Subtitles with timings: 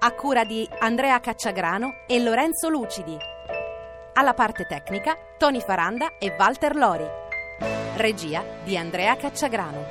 [0.00, 3.16] a cura di Andrea Cacciagrano e Lorenzo Lucidi.
[4.14, 7.04] Alla parte tecnica Tony Faranda e Walter Lori.
[7.96, 9.84] Regia di Andrea Cacciagrano.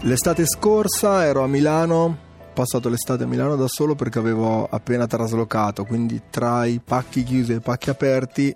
[0.00, 2.16] L'estate scorsa ero a Milano, ho
[2.52, 7.52] passato l'estate a Milano da solo perché avevo appena traslocato, quindi tra i pacchi chiusi
[7.52, 8.54] e i pacchi aperti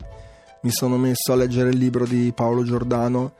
[0.60, 3.32] mi sono messo a leggere il libro di Paolo Giordano,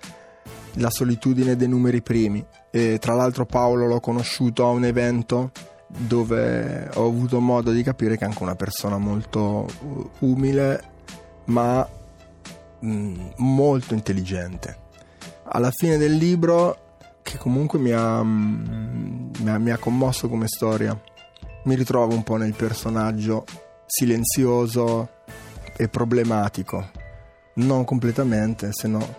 [0.75, 2.43] La solitudine dei numeri primi.
[2.71, 5.51] E tra l'altro Paolo l'ho conosciuto a un evento
[5.87, 9.67] dove ho avuto modo di capire che è anche una persona molto
[10.21, 10.95] umile
[11.47, 11.89] ma
[12.81, 14.85] mh, molto intelligente.
[15.45, 20.49] Alla fine del libro, che comunque mi ha, mh, mi, ha, mi ha commosso come
[20.49, 20.99] storia,
[21.65, 23.45] mi ritrovo un po' nel personaggio
[23.87, 25.09] silenzioso
[25.77, 26.91] e problematico.
[27.55, 29.15] Non completamente, se no,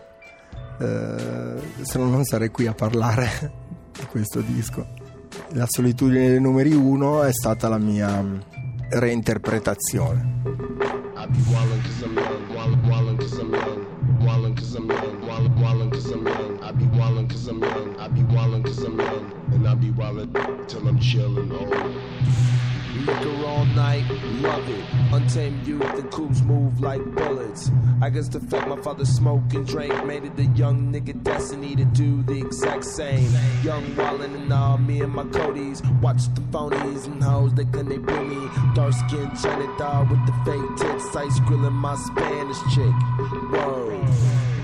[0.80, 3.52] eh, se no non sarei qui a parlare
[3.98, 4.97] di questo disco.
[5.50, 8.24] La solitudine dei numeri 1 è stata la mia
[8.90, 10.36] reinterpretazione.
[19.68, 20.32] I be wildin'
[20.68, 22.77] till I'm chillin' old.
[23.06, 24.06] Liquor all night,
[24.42, 24.86] love it.
[25.14, 27.72] Untamed youth and coops move like bullets.
[28.02, 31.76] I guess the fact my father smoked and drank made it a young nigga destiny
[31.76, 33.32] to do the exact same.
[33.64, 37.90] Young wildin' and all, me and my Codys watch the phonies and hoes they couldn't
[37.90, 38.50] they bring me.
[38.74, 42.94] Dark skin China dog with the fake tits, ice grilling my Spanish chick.
[43.52, 43.88] Whoa.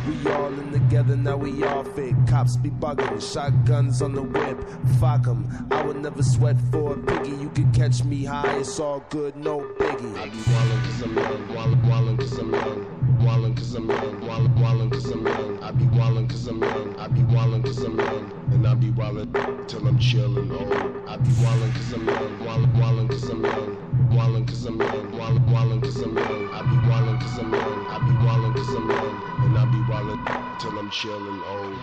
[0.08, 2.14] We all in together, now we all fit.
[2.28, 4.58] Cops be bugging, shotguns on the whip.
[5.00, 5.68] Fuck 'em.
[5.72, 7.36] I would never sweat for a piggy.
[7.36, 10.16] You could catch me high, it's all good, no biggie.
[10.18, 12.86] I be wildin' cause I'm young, wallin', wildin' cause I'm young,
[13.26, 15.64] wildin' cause I'm young, wallin', wildin' cause I'm young.
[15.64, 18.92] I be wildin' cause I'm young, I be wildin' cause I'm young, and I be
[18.92, 21.10] wildin' till I'm chillin' old.
[21.10, 25.12] I be wildin' cause I'm young, wallin', wildin' cause I'm young, wildin' cause I'm young,
[25.12, 26.54] wildin', wildin' cause I'm young.
[26.54, 29.78] I be wildin' cause I'm young, I be wildin' cause I'm young, and I be
[29.92, 31.78] wildin' till I'm chillin' old.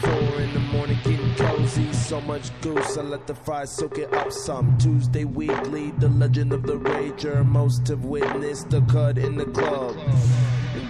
[0.00, 1.92] Four in the morning, getting cozy.
[1.92, 4.78] So much goose, I let the fries soak it up some.
[4.78, 7.44] Tuesday weekly, the legend of the rager.
[7.44, 9.96] Most have witnessed the cut in the club.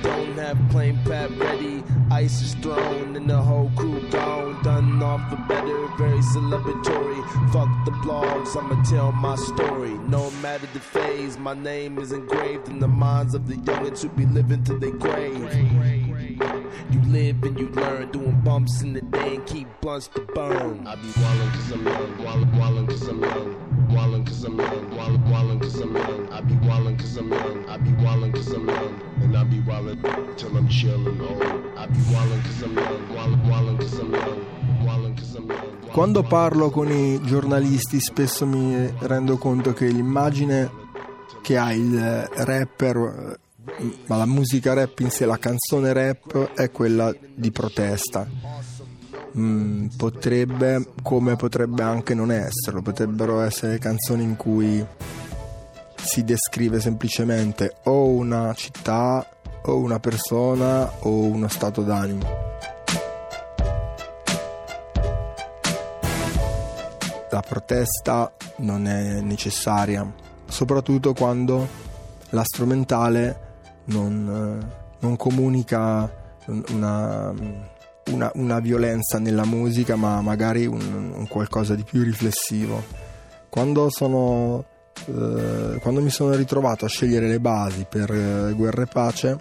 [0.02, 1.82] Don't have plain pat ready.
[2.10, 4.62] Ice is thrown and the whole crew gone.
[4.62, 7.22] Done off for better, very celebratory.
[7.52, 9.94] Fuck the blogs, I'ma tell my story.
[10.08, 14.08] No matter the phase, my name is engraved in the minds of the youngins who
[14.10, 15.54] be living to their grave.
[16.90, 20.86] You live and you learn, doing bumps in the day and keep blunts to burn.
[20.86, 24.90] I be wildin' cause I'm young, wallin', wildin' cause I'm young, wildin' cause I'm young,
[24.90, 26.28] wildin', wildin' cause I'm young.
[26.32, 29.58] I be wildin' cause I'm young, I be wildin' cause I'm young, and I be
[29.60, 31.42] wildin' till I'm chillin' old.
[31.76, 34.26] I be wildin' cause I'm young, wildin', wildin' cause I'm cause
[35.46, 35.92] young.
[35.92, 40.70] Quando parlo con i giornalisti spesso mi rendo conto che l'immagine
[41.42, 43.38] che ha il rapper,
[44.06, 48.28] ma la musica rap in sé, la canzone rap è quella di protesta.
[49.36, 54.84] Mm, potrebbe, come potrebbe anche non esserlo, potrebbero essere canzoni in cui
[55.96, 59.26] si descrive semplicemente o una città
[59.62, 62.48] o una persona o uno stato d'animo.
[67.30, 70.10] la protesta non è necessaria,
[70.46, 71.68] soprattutto quando
[72.30, 73.40] la strumentale
[73.84, 74.66] non,
[74.98, 76.10] non comunica
[76.70, 77.32] una,
[78.10, 82.82] una, una, violenza nella musica, ma magari un, un qualcosa di più riflessivo.
[83.48, 84.64] Quando, sono,
[85.06, 89.40] eh, quando mi sono ritrovato a scegliere le basi per eh, Guerra e Pace,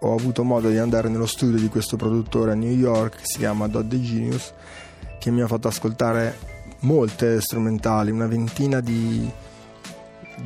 [0.00, 3.68] ho avuto modo di andare nello studio di questo produttore a New York si chiama
[3.68, 4.52] Dodde Genius,
[5.18, 6.36] che mi ha fatto ascoltare
[6.80, 9.30] molte strumentali, una ventina di,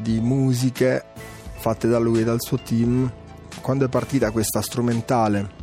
[0.02, 1.04] di musiche
[1.56, 3.10] fatte da lui e dal suo team.
[3.60, 5.62] Quando è partita questa strumentale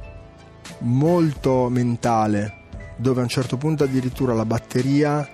[0.82, 2.54] molto mentale,
[2.96, 5.28] dove a un certo punto addirittura la batteria,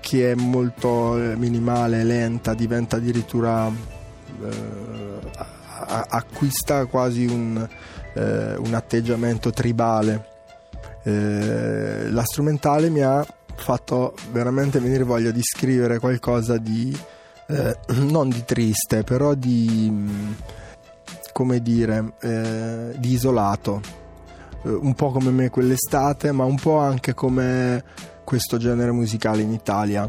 [0.00, 5.20] che è molto minimale, lenta, diventa addirittura eh,
[5.86, 7.68] acquista quasi un,
[8.14, 10.30] eh, un atteggiamento tribale.
[11.04, 16.96] Eh, la strumentale mi ha fatto veramente venire voglia di scrivere qualcosa di
[17.48, 20.40] eh, non di triste, però di
[21.32, 24.01] come dire, eh, di isolato.
[24.64, 27.82] Eh, un po' come me quell'estate, ma un po' anche come
[28.24, 30.08] questo genere musicale in Italia.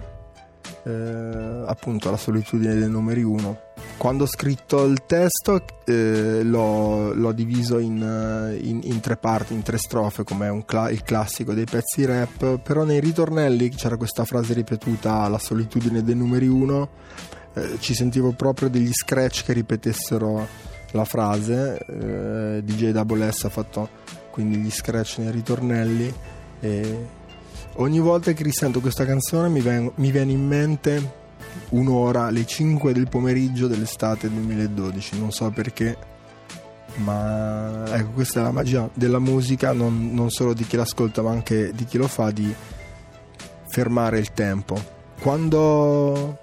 [0.85, 3.71] Eh, appunto la solitudine dei numeri uno.
[3.97, 9.53] Quando ho scritto il testo eh, l'ho, l'ho, diviso in, eh, in, in, tre parti,
[9.53, 14.25] in tre strofe, come cla- il classico dei pezzi rap, però nei ritornelli c'era questa
[14.25, 16.89] frase ripetuta, la solitudine dei numeri uno,
[17.53, 20.47] eh, ci sentivo proprio degli scratch che ripetessero
[20.91, 23.89] la frase, eh, DJ Double S ha fatto
[24.33, 26.12] quindi gli scratch nei ritornelli
[26.59, 27.07] e
[27.74, 31.21] ogni volta che risento questa canzone mi, ven- mi viene in mente
[31.69, 35.95] un'ora alle 5 del pomeriggio dell'estate 2012, non so perché,
[36.95, 41.30] ma ecco questa è la magia della musica, non, non solo di chi l'ascolta ma
[41.30, 42.51] anche di chi lo fa, di
[43.68, 44.81] fermare il tempo.
[45.19, 46.39] Quando,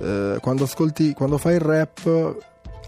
[0.00, 2.36] eh, quando, ascolti, quando fai il rap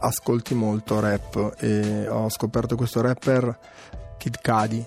[0.01, 3.59] ascolti molto rap e ho scoperto questo rapper
[4.21, 4.87] Kid Cudi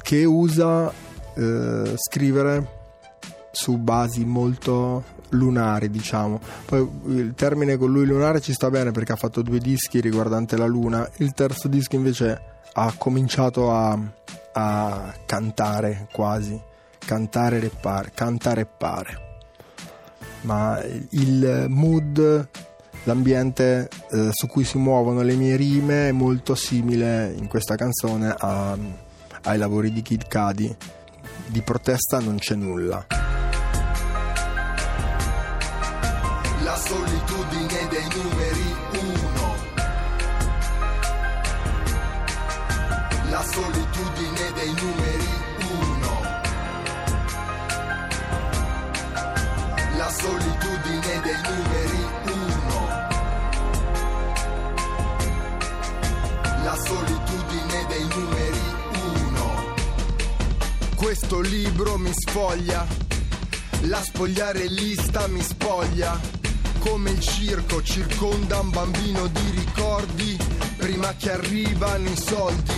[0.00, 0.92] che usa
[1.34, 2.78] eh, scrivere
[3.50, 6.40] su basi molto lunari, diciamo.
[6.64, 10.56] Poi il termine con lui lunare ci sta bene perché ha fatto due dischi riguardanti
[10.56, 11.08] la luna.
[11.16, 12.40] Il terzo disco invece
[12.72, 13.98] ha cominciato a,
[14.52, 16.60] a cantare quasi,
[16.98, 19.28] cantare reppare, cantare e pare.
[20.42, 20.80] Ma
[21.10, 22.48] il mood,
[23.04, 28.34] l'ambiente eh, su cui si muovono le mie rime è molto simile in questa canzone
[28.36, 28.76] a,
[29.44, 30.74] ai lavori di Kid Cudi.
[31.46, 33.06] Di protesta non c'è nulla.
[36.90, 39.54] solitudine dei numeri uno.
[43.30, 45.28] La solitudine dei numeri
[45.70, 46.20] uno.
[49.96, 51.89] La solitudine dei numeri
[61.10, 62.86] Questo libro mi sfoglia.
[63.86, 66.16] La spogliare lista mi spoglia
[66.78, 70.38] come il circo circonda un bambino di ricordi
[70.76, 72.72] prima che arrivano i soldi.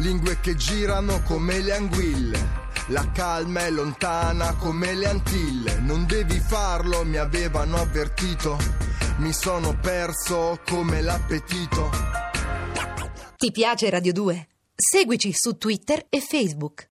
[0.00, 2.48] Lingue che girano come le anguille.
[2.88, 5.78] La calma è lontana come le Antille.
[5.78, 8.58] Non devi farlo, mi avevano avvertito.
[9.20, 11.90] Mi sono perso come l'appetito.
[13.38, 14.48] Ti piace Radio 2?
[14.74, 16.88] Seguici su Twitter e Facebook.